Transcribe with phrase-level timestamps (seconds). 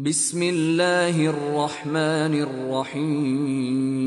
[0.00, 4.00] بسم الله الرحمن الرحيم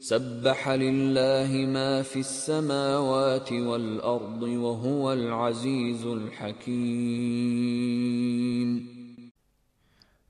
[0.00, 7.16] سبح لله ما في السماوات والأرض وهو العزيز الحكيم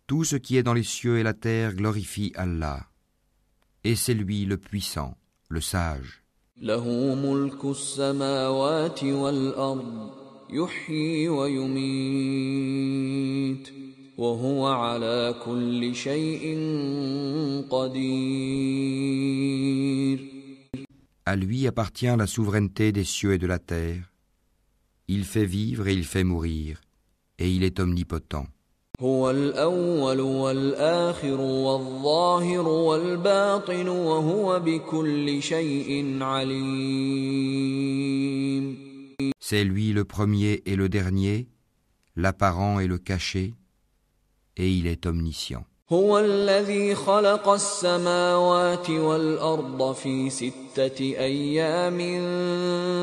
[0.07, 2.87] Tout ce qui est dans les cieux et la terre glorifie Allah.
[3.83, 5.17] Et c'est lui le puissant,
[5.49, 6.23] le sage.
[6.63, 12.57] له ملك السماوات والأرض يحيي ويميت
[14.19, 16.59] وهو على كل شيء
[17.71, 19.17] قدير
[21.29, 24.13] À lui appartient la souveraineté des cieux et de la terre.
[25.09, 26.81] Il fait vivre et il fait mourir,
[27.41, 28.47] et il est omnipotent.
[29.01, 37.47] هو الأول والآخر والظاهر والباطن وهو بكل شيء عليم
[39.40, 41.48] C'est lui le premier et le dernier,
[42.16, 43.54] l'apparent et le caché,
[44.58, 45.66] et il est omniscient.
[45.92, 51.98] هو الذي خلق السماوات والأرض في ستة أيام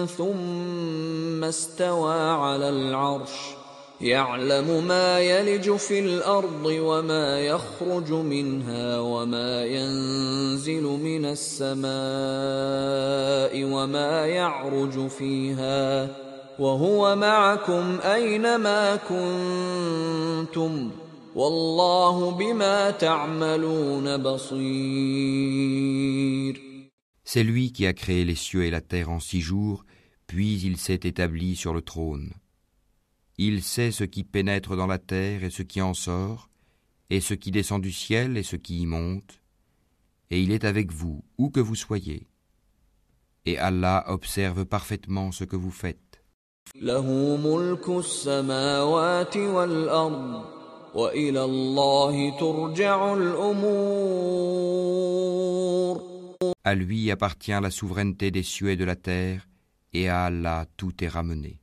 [0.07, 3.59] ثم استوى على العرش
[4.02, 11.84] يعلم ما يلج في الأرض وما يخرج منها وما ينزل من السماء
[13.64, 16.08] وما يعرج فيها
[16.60, 20.92] وهو معكم أينما كنتم
[21.36, 25.74] والله بما تعملون بصير
[27.26, 29.86] C'est lui qui a créé les cieux et la terre en six jours,
[30.28, 32.34] puis il s'est établi sur le trône.
[33.38, 36.50] Il sait ce qui pénètre dans la terre et ce qui en sort,
[37.10, 39.42] et ce qui descend du ciel et ce qui y monte,
[40.30, 42.28] et il est avec vous, où que vous soyez.
[43.46, 46.24] Et Allah observe parfaitement ce que vous faites.
[56.66, 59.48] À lui appartient la souveraineté des cieux et de la terre,
[59.92, 61.63] et à Allah tout est ramené.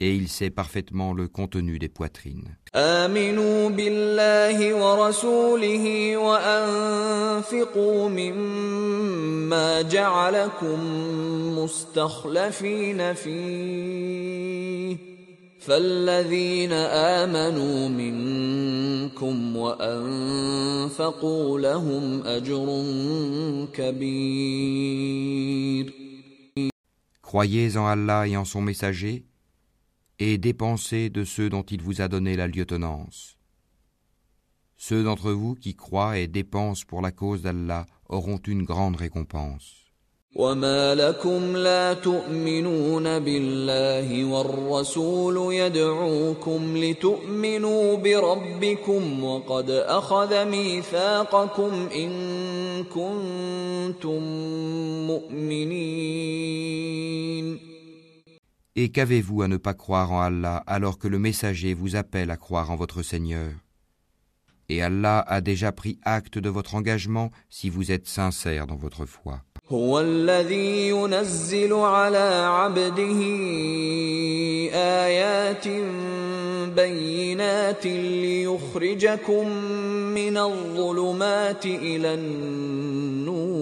[0.00, 2.54] et il sait parfaitement le contenu des poitrines.
[2.74, 10.78] آمنوا بالله ورسوله وأنفقوا مما جعلكم
[11.58, 14.96] مستخلفين فيه
[15.60, 16.72] فالذين
[17.22, 22.66] آمنوا منكم وأنفقوا لهم أجر
[23.74, 24.86] كبير
[27.22, 29.24] Croyez en Allah et en son messager,
[30.20, 33.36] et dépensez de ceux dont il vous a donné la lieutenance.
[34.76, 39.86] Ceux d'entre vous qui croient et dépensent pour la cause d'Allah auront une grande récompense.
[40.36, 52.10] وما لكم لا تؤمنون بالله والرسول يدعوكم لتؤمنوا بربكم وقد أخذ ميثاقكم إن
[52.84, 54.22] كنتم
[55.06, 56.56] مؤمنين
[58.80, 62.36] Et qu'avez-vous à ne pas croire en Allah alors que le messager vous appelle à
[62.36, 63.52] croire en votre Seigneur
[64.68, 69.06] Et Allah a déjà pris acte de votre engagement si vous êtes sincère dans votre
[69.06, 69.40] foi.
[69.70, 73.20] هو الذي ينزل على عبده
[74.74, 75.68] آيات
[76.76, 79.48] بينات ليخرجكم
[80.14, 83.56] من الظلمات إلى النور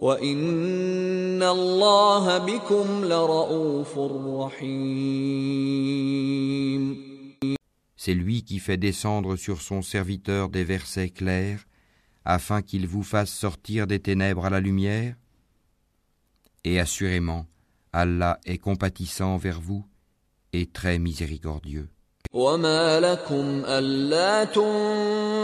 [0.00, 3.98] وإن الله بكم لرؤوف
[4.44, 5.64] رحيم
[7.96, 11.64] C'est lui qui fait descendre sur son serviteur des versets clairs
[12.26, 15.14] afin qu'il vous fasse sortir des ténèbres à la lumière
[16.64, 17.46] Et assurément,
[17.94, 19.86] Allah est compatissant envers vous
[20.52, 21.88] et très miséricordieux.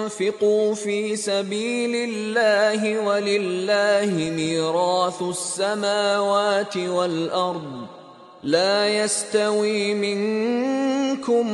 [0.06, 7.88] تنفقوا في سبيل الله ولله ميراث السماوات والأرض.
[8.44, 11.48] لا يستوي منكم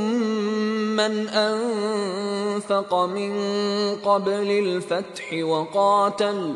[1.00, 3.32] من أنفق من
[3.96, 6.54] قبل الفتح وقاتل.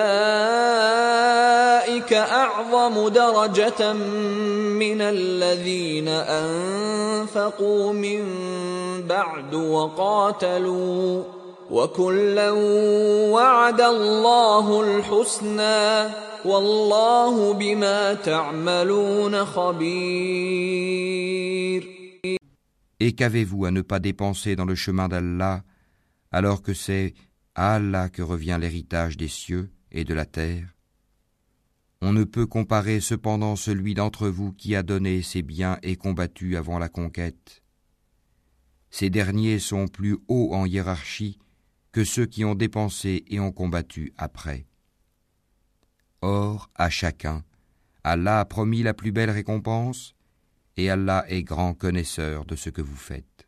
[2.13, 8.23] أعظم درجة من الذين أنفقوا من
[9.09, 11.25] بعد وقاتلوا
[11.71, 12.51] وكلا
[13.31, 16.11] وعد الله الحسنى
[16.45, 20.79] والله بما تعملون خبير.
[23.01, 25.63] Et qu'avez-vous à ne pas dépenser dans le chemin d'Allah
[26.33, 27.15] alors que c'est
[27.59, 30.77] à Allah que revient l'héritage des cieux et de la terre
[32.01, 36.57] On ne peut comparer cependant celui d'entre vous qui a donné ses biens et combattu
[36.57, 37.65] avant la conquête.
[38.91, 41.41] Ces derniers sont plus hauts en hiérarchie
[41.91, 44.65] que ceux qui ont dépensé et ont combattu après.
[46.21, 47.43] Or, à chacun,
[48.05, 50.15] Allah a promis la plus belle récompense,
[50.77, 53.48] et Allah est grand connaisseur de ce que vous faites.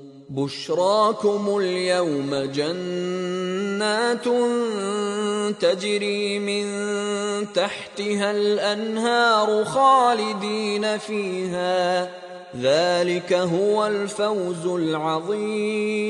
[0.30, 4.24] بشراكم اليوم جنات
[5.60, 6.66] تجري من
[7.52, 12.10] تحتها الأنهار خالدين فيها
[12.56, 16.06] ذلك هو الفوز العظيم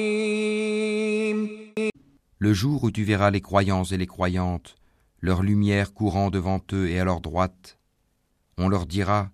[2.39, 4.77] Le jour où tu verras les croyants et les croyantes,
[5.21, 7.79] leur lumière courant devant eux et à leur droite,
[8.59, 9.31] on leur dira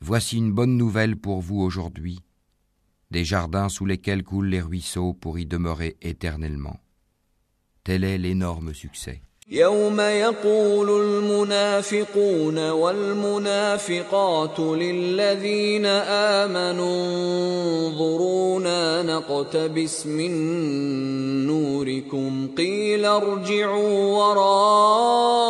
[0.00, 2.20] Voici une bonne nouvelle pour vous aujourd'hui,
[3.13, 6.79] des jardins sous lesquels coulent les ruisseaux pour y demeurer éternellement.
[7.83, 9.21] Tel est l'énorme succès.
[9.51, 16.95] يوم يقول المنافقون والمنافقات للذين آمنوا
[17.87, 20.31] انظرونا نقتبس من
[21.47, 25.41] نوركم قيل ارجعوا وراءكم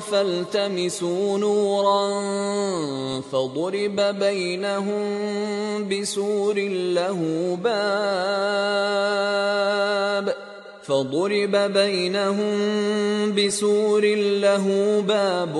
[0.00, 2.10] فالتمسوا نورا
[3.20, 5.02] فضرب بينهم
[5.88, 7.20] بسور له
[7.62, 8.52] باب
[10.87, 12.55] فضرب بينهم
[13.35, 14.65] بسور له
[15.01, 15.53] باب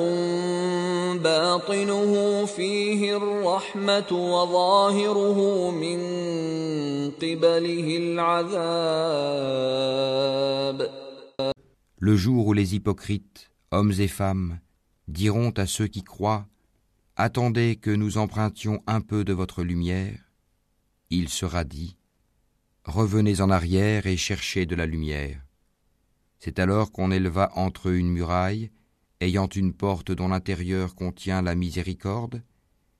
[1.23, 5.99] باطنه فيه الرحمة وظاهره من
[7.11, 9.17] قبله العذاب
[11.99, 14.59] Le jour où les hypocrites, hommes et femmes,
[15.07, 16.45] diront à ceux qui croient
[17.17, 20.19] Attendez que nous empruntions un peu de votre lumière,
[21.09, 21.97] il sera dit
[22.84, 25.38] Revenez en arrière et cherchez de la lumière.
[26.38, 28.70] C'est alors qu'on éleva entre eux une muraille,
[29.20, 32.42] ayant une porte dont l'intérieur contient la miséricorde,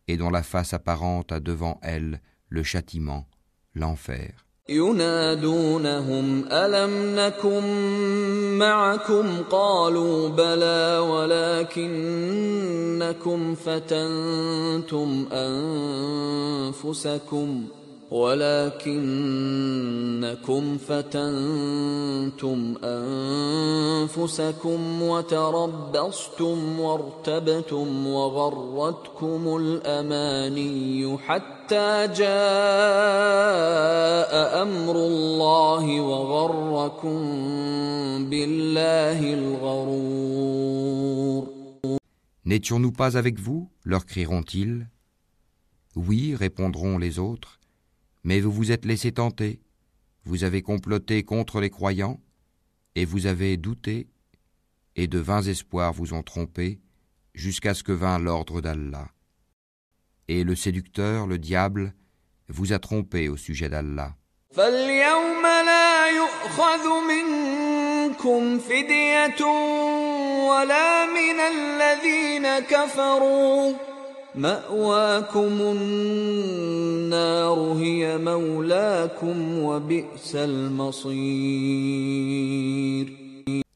[0.06, 3.26] et dont la face apparente a devant elle le châtiment,
[3.75, 4.46] l'enfer.
[18.12, 19.03] ولكنكم
[20.79, 32.32] فتنتم أنفسكم وتربصتم وارتبتم وغرتكم الأماني حتى جاء
[34.62, 37.19] أمر الله وغركم
[38.31, 40.83] بالله الغرور.
[42.45, 43.71] N'étions-nous pas avec vous?
[43.85, 44.87] Leur crieront-ils?
[45.97, 47.62] Oui, répondront les autres.
[48.25, 49.61] Mais vous vous êtes laissé tenter,
[50.25, 52.21] vous avez comploté contre les croyants,
[52.95, 54.09] et vous avez douté,
[54.97, 56.81] et de vains espoirs vous ont trompé,
[57.35, 59.09] jusqu'à ce que vint l'ordre d'Allah.
[60.29, 61.95] Et le séducteur, le diable,
[62.49, 64.14] vous a trompé au sujet d'Allah.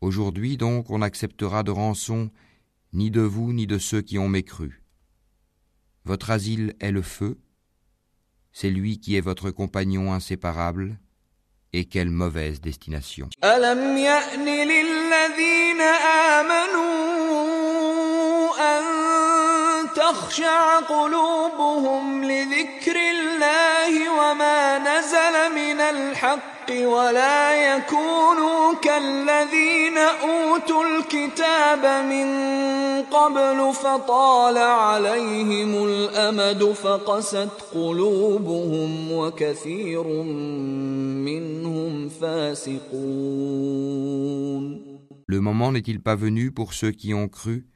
[0.01, 2.31] Aujourd'hui donc on n'acceptera de rançon
[2.95, 4.83] ni de vous ni de ceux qui ont mécru.
[6.07, 7.39] Votre asile est le feu,
[8.53, 10.99] c'est lui qui est votre compagnon inséparable,
[11.75, 13.29] et quelle mauvaise destination.
[20.11, 32.27] تخشع قلوبهم لذكر الله وما نزل من الحق ولا يكونوا كالذين أوتوا الكتاب من
[33.03, 40.07] قبل فطال عليهم الأمد فقست قلوبهم وكثير
[41.27, 42.97] منهم فاسقون.
[45.29, 47.67] Le moment n'est-il pas venu pour ceux qui ont cru?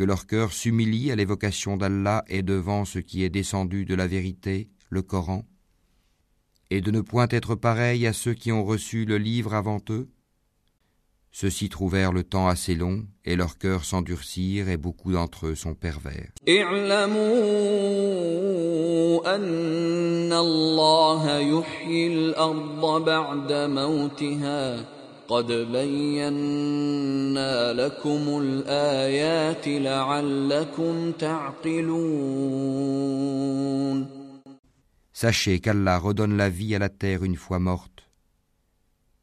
[0.00, 4.06] Que leur cœur s'humilie à l'évocation d'Allah et devant ce qui est descendu de la
[4.06, 5.44] vérité, le Coran,
[6.70, 10.08] et de ne point être pareil à ceux qui ont reçu le livre avant eux
[11.32, 15.74] Ceux-ci trouvèrent le temps assez long et leurs cœurs s'endurcirent et beaucoup d'entre eux sont
[15.74, 16.32] pervers.
[35.12, 38.10] Sachez qu'Allah redonne la vie à la terre une fois morte.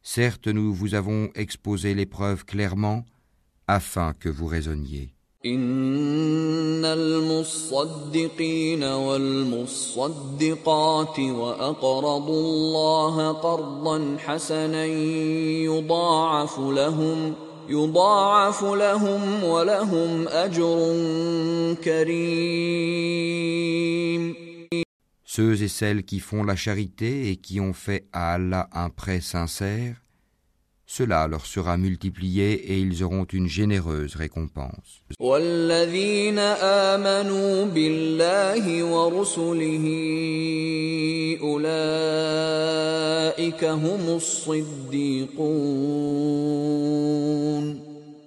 [0.00, 3.04] Certes, nous vous avons exposé l'épreuve clairement
[3.66, 5.17] afin que vous raisonniez.
[5.46, 10.40] إن المصدقين والمصدقات
[11.20, 14.84] وأقرضوا الله قرضا حسنا
[15.64, 17.34] يضاعف لهم
[17.68, 20.94] يضاعف لهم ولهم أجر
[21.84, 23.28] كريم.
[25.24, 29.20] Ceux et celles qui font la charité et qui ont fait à Allah un prêt
[29.20, 30.02] sincère,
[30.87, 35.01] cela leur sera multiplié et ils auront une généreuse récompense.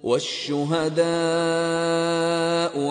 [0.07, 1.05] والشهداء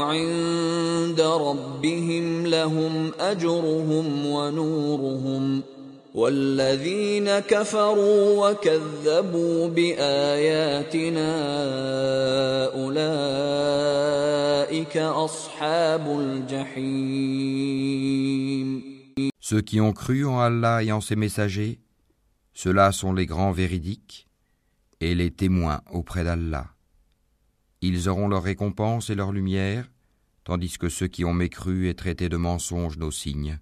[0.00, 5.62] عند ربهم لهم أجرهم ونورهم
[6.16, 11.30] والذين كفروا وكذبوا بآياتنا
[12.74, 14.16] أولئك
[14.96, 17.66] أصحاب الجحيم
[19.40, 21.78] Ceux qui ont cru en Allah et en ses messagers,
[22.54, 24.26] ceux-là sont les grands véridiques
[25.00, 26.66] et les témoins auprès d'Allah.
[27.82, 29.88] Ils auront leur récompense et leur lumière,
[30.42, 33.60] tandis que ceux qui ont mécru et traité de mensonges nos signes,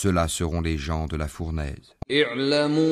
[0.00, 1.96] ceux-là seront les gens de la fournaise.
[2.10, 2.86] اعلموا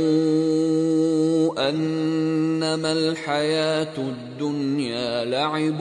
[1.69, 5.81] أنما الحياة الدنيا لعب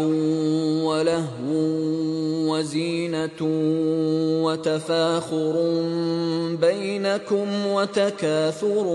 [0.83, 1.53] ولهو
[2.51, 3.41] وزينة
[4.43, 5.55] وتفاخر
[6.61, 8.85] بينكم وتكاثر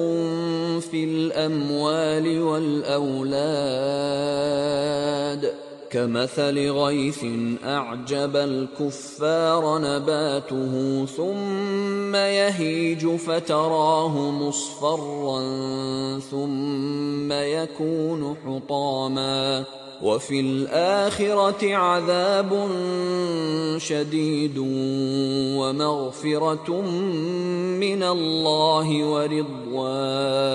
[0.81, 3.59] في الأموال والأولاد
[5.65, 7.25] ۖ كمثل غيث
[7.65, 15.41] أعجب الكفار نباته ثم يهيج فتراه مصفرا
[16.19, 19.65] ثم يكون حطاما
[20.03, 22.69] وفي الآخرة عذاب
[23.77, 24.59] شديد
[25.59, 26.83] ومغفرة
[27.81, 30.49] من الله ورضوان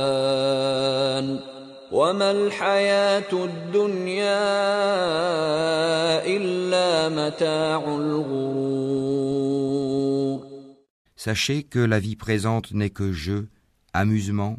[11.16, 13.48] Sachez que la vie présente n'est que jeu,
[13.94, 14.58] amusement,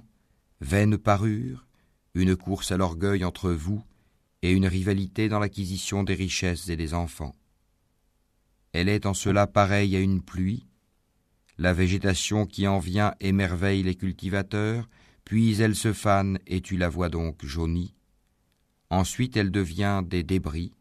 [0.61, 1.67] vaine parure,
[2.14, 3.83] une course à l'orgueil entre vous
[4.43, 7.35] et une rivalité dans l'acquisition des richesses et des enfants.
[8.73, 10.69] Elle est en cela pareille à une pluie,
[11.59, 14.88] la végétation qui en vient émerveille les cultivateurs,
[15.25, 17.95] puis elle se fane et tu la vois donc jaunie.
[18.90, 20.73] Ensuite elle devient des débris.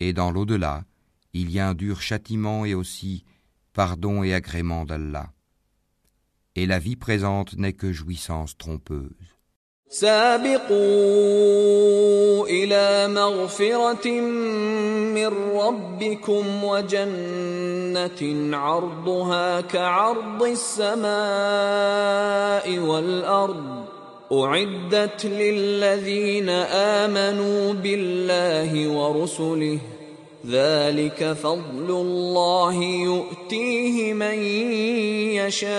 [0.00, 0.84] Et dans l'au-delà,
[1.32, 3.24] il y a un dur châtiment et aussi
[3.72, 5.32] pardon et agrément d'Allah.
[6.54, 9.35] Et la vie présente n'est que jouissance trompeuse.
[9.90, 10.76] سابقوا
[12.46, 14.20] إلى مغفرة
[15.14, 15.26] من
[15.56, 21.06] ربكم وجنة عرضها كعرض السماء
[22.78, 23.84] والأرض
[24.32, 26.48] أعدت للذين
[26.98, 29.78] آمنوا بالله ورسله
[30.50, 34.38] ذلك فضل الله يؤتيه من
[35.38, 35.76] يشاء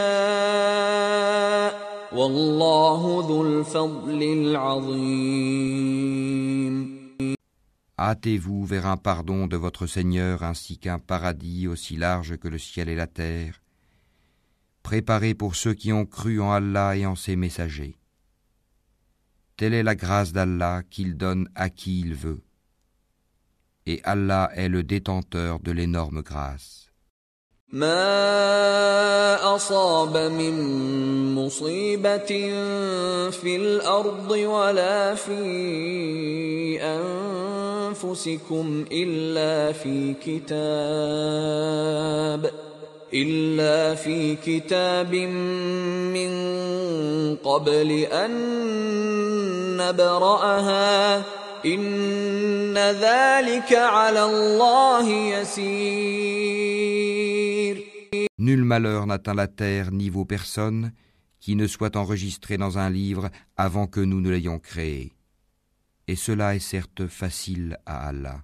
[8.00, 12.88] Hâtez-vous vers un pardon de votre Seigneur ainsi qu'un paradis aussi large que le ciel
[12.88, 13.62] et la terre,
[14.84, 17.98] préparé pour ceux qui ont cru en Allah et en ses messagers.
[19.58, 22.44] Telle est la grâce d'Allah qu'il donne à qui il veut.
[23.86, 26.87] Et Allah est le détenteur de l'énorme grâce.
[27.74, 30.56] ما اصاب من
[31.36, 32.28] مصيبه
[33.30, 36.80] في الأرض ولا في
[37.92, 40.52] انفسكم الا في كتاب
[43.14, 45.16] الا في كتاب
[46.16, 46.32] من
[47.36, 48.32] قبل ان
[49.78, 51.18] نبراها
[51.66, 56.77] ان ذلك على الله يسير
[58.48, 60.94] Nul malheur n'atteint la terre ni vos personnes
[61.42, 65.12] qui ne soient enregistrées dans un livre avant que nous ne l'ayons créé.
[66.08, 68.38] Et cela est certes facile à Allah.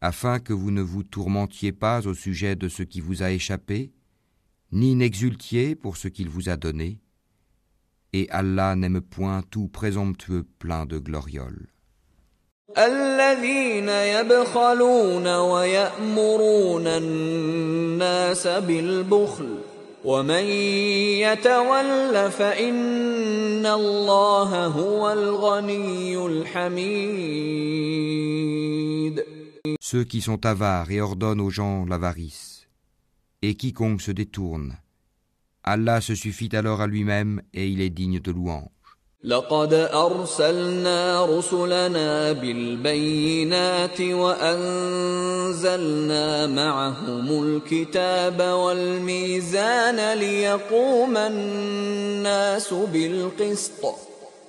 [0.00, 3.92] Afin que vous ne vous tourmentiez pas au sujet de ce qui vous a échappé,
[4.72, 7.00] ni n'exultiez pour ce qu'il vous a donné,
[8.12, 11.68] et Allah n'aime point tout présomptueux plein de glorioles
[29.79, 32.67] Ceux qui sont avares et ordonnent aux gens l'avarice,
[33.41, 34.77] et quiconque se détourne,
[35.63, 38.69] Allah se suffit alors à lui-même et il est digne de louange.
[39.25, 45.87] لقد أرسلنا رسلنا بالبينات وأنزلنا
[46.47, 53.85] معهم الكتاب والميزان ليقوم الناس بالقسط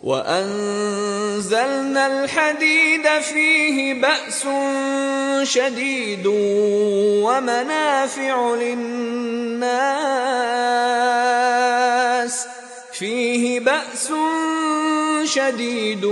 [0.03, 4.47] وأنزلنا الحديد فيه بأس
[5.43, 6.23] شديد
[7.25, 9.71] ومنافع للناس
[12.93, 14.11] فيه بأس
[15.23, 16.05] شديد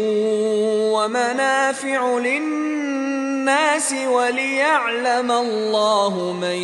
[0.93, 6.61] ومنافع للناس وليعلم الله من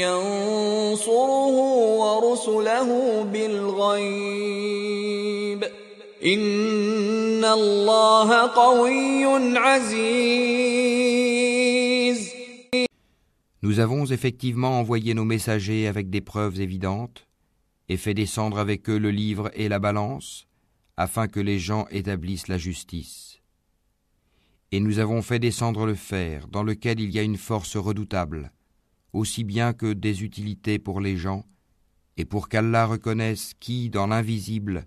[0.00, 1.56] ينصره
[2.00, 2.88] ورسله
[3.32, 5.00] بالغيب
[13.62, 17.26] nous avons effectivement envoyé nos messagers avec des preuves évidentes
[17.88, 20.46] et fait descendre avec eux le livre et la balance
[20.98, 23.40] afin que les gens établissent la justice.
[24.72, 28.52] Et nous avons fait descendre le fer dans lequel il y a une force redoutable,
[29.14, 31.46] aussi bien que des utilités pour les gens,
[32.18, 34.86] et pour qu'Allah reconnaisse qui, dans l'invisible,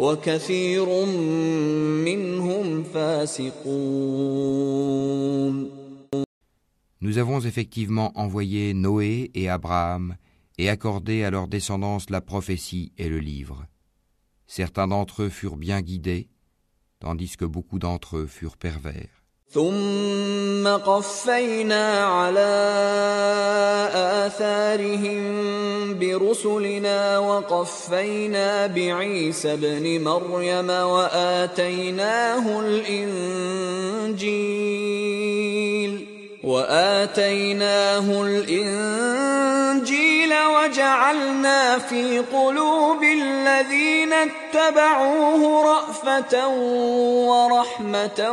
[0.00, 1.04] وكثير
[2.04, 4.46] منهم فاسقون
[7.02, 10.16] Nous avons effectivement envoyé Noé et Abraham
[10.58, 13.66] et accordé à leur descendance la prophétie et le livre.
[14.46, 16.28] Certains d'entre eux furent bien guidés,
[16.98, 19.19] tandis que beaucoup d'entre eux furent pervers.
[19.53, 22.51] ثم قفينا على
[24.25, 25.21] آثارهم
[25.99, 34.31] برسلنا وقفينا بعيسى ابن مريم وآتيناه الإنجيل
[36.43, 39.40] وآتيناه الإنجيل
[40.31, 46.47] وجعلنا في قلوب الذين اتبعوه رأفة
[47.27, 48.31] ورحمة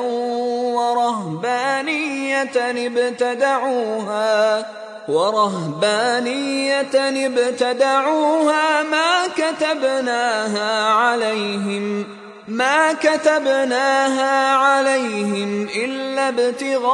[0.74, 4.66] ورهبانية ابتدعوها
[5.09, 16.89] ورهبانية ابتدعوها ما كتبناها عليهم ۖ ما كتبناها عليهم إلا ابتغاء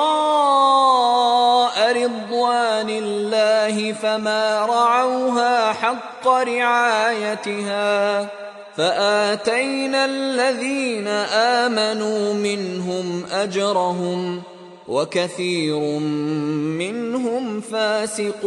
[2.05, 8.29] رضوان الله فما رعوها حق رعايتها
[8.77, 11.09] فآتينا الذين
[11.63, 14.43] آمنوا منهم أجرهم
[14.89, 15.79] وكثير
[16.79, 18.45] منهم فاسقون.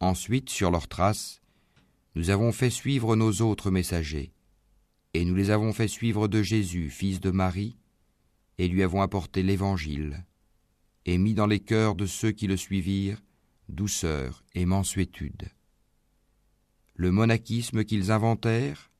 [0.00, 1.40] Ensuite, sur leurs traces,
[2.18, 4.32] nous avons fait suivre nos autres messagers,
[5.14, 7.76] et nous les avons fait suivre de Jésus, fils de Marie,
[8.58, 10.26] et lui avons apporté l'Évangile,
[11.06, 13.22] et mit dans les cœurs de ceux qui le suivirent
[13.68, 15.52] douceur et mansuétude.
[16.96, 18.90] Le monachisme qu'ils inventèrent,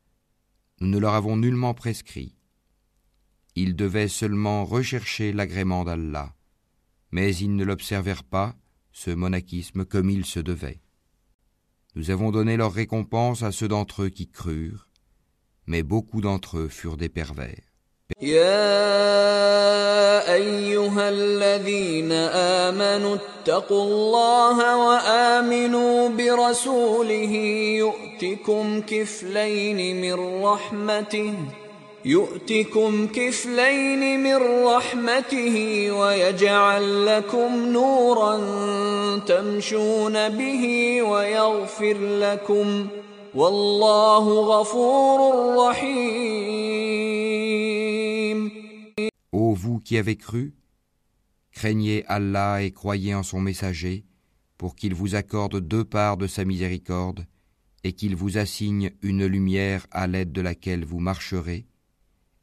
[0.81, 2.37] nous ne leur avons nullement prescrit.
[3.57, 6.37] Ils devaient seulement rechercher l'agrément d'Allah,
[7.11, 8.57] mais ils ne l'observèrent pas,
[8.93, 10.81] ce monachisme, comme il se devait.
[11.98, 14.88] Nous avons donné leur récompense à ceux d'entre eux qui crurent,
[15.68, 17.74] mais beaucoup d'entre eux furent des pervers.
[18.22, 18.74] يا
[20.34, 22.12] ايها الذين
[22.72, 27.34] امنوا اتقوا الله وامنوا برسوله
[27.78, 31.34] يؤتكم كفلين من رحمته
[32.08, 38.38] يؤتكم كفلين من رحمته ويجعل لكم نورا
[39.18, 42.88] تمشون به ويغفر لكم
[43.36, 44.26] والله
[44.60, 45.20] غفور
[45.68, 46.84] رحيم
[49.32, 50.54] Ô vous qui avez cru,
[51.52, 54.06] craignez Allah et croyez en son messager,
[54.60, 57.26] pour qu'il vous accorde deux parts de sa miséricorde,
[57.84, 61.66] et qu'il vous assigne une lumière à l'aide de laquelle vous marcherez,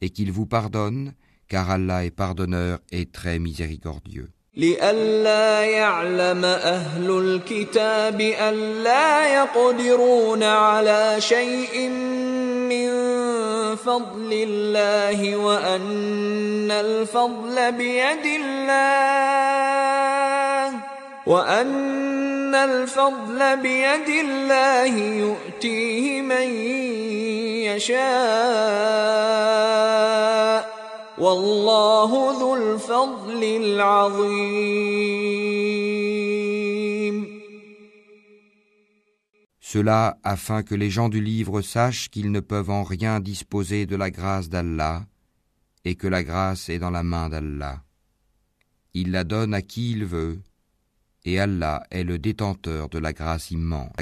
[0.06, 1.13] Et qu'il vous pardonne,
[1.50, 4.30] car Allah est pardonneur et très miséricordieux.
[4.58, 11.89] لئلا يعلم أهل الكتاب ألا يقدرون على شيء
[12.72, 12.89] من
[13.76, 19.65] فضل الله وأن الفضل بيد الله
[21.26, 26.48] وأن الفضل بيد الله يؤتيه من
[27.75, 28.01] يشاء
[31.19, 35.01] والله ذو الفضل العظيم
[39.61, 43.95] Cela afin que les gens du livre sachent qu'ils ne peuvent en rien disposer de
[43.95, 45.05] la grâce d'Allah
[45.85, 47.81] et que la grâce est dans la main d'Allah.
[48.95, 50.40] Il la donne à qui il veut
[51.25, 53.93] et Allah est le détenteur de la grâce immense.